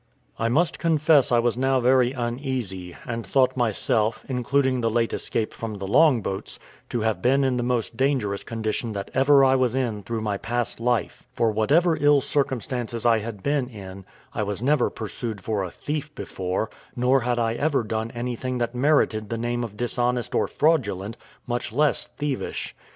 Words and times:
I 0.39 0.49
must 0.49 0.79
confess 0.79 1.31
I 1.31 1.37
was 1.37 1.59
now 1.59 1.79
very 1.79 2.11
uneasy, 2.11 2.95
and 3.05 3.23
thought 3.23 3.55
myself, 3.55 4.25
including 4.27 4.81
the 4.81 4.89
late 4.89 5.13
escape 5.13 5.53
from 5.53 5.75
the 5.75 5.85
longboats, 5.85 6.57
to 6.89 7.01
have 7.01 7.21
been 7.21 7.43
in 7.43 7.57
the 7.57 7.61
most 7.61 7.97
dangerous 7.97 8.43
condition 8.43 8.93
that 8.93 9.11
ever 9.13 9.45
I 9.45 9.53
was 9.53 9.75
in 9.75 10.01
through 10.01 10.21
my 10.21 10.39
past 10.39 10.79
life; 10.79 11.27
for 11.33 11.51
whatever 11.51 11.97
ill 12.01 12.19
circumstances 12.19 13.05
I 13.05 13.19
had 13.19 13.43
been 13.43 13.67
in, 13.69 14.03
I 14.33 14.41
was 14.41 14.59
never 14.63 14.89
pursued 14.89 15.39
for 15.39 15.63
a 15.63 15.69
thief 15.69 16.15
before; 16.15 16.71
nor 16.95 17.19
had 17.19 17.37
I 17.37 17.53
ever 17.53 17.83
done 17.83 18.09
anything 18.09 18.57
that 18.57 18.73
merited 18.73 19.29
the 19.29 19.37
name 19.37 19.63
of 19.63 19.77
dishonest 19.77 20.33
or 20.33 20.47
fraudulent, 20.47 21.15
much 21.45 21.71
less 21.71 22.07
thievish. 22.07 22.73